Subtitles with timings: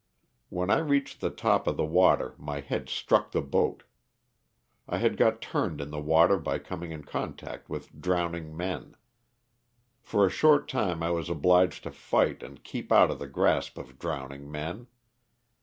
[0.49, 3.83] When I reached the top of the water my head struck the boat.
[4.89, 8.95] I had got turned in the water by coming in contact with drowning men.
[10.01, 13.77] For a short time I was obliged to fight and keep out of the grasp
[13.77, 14.87] of drowning men.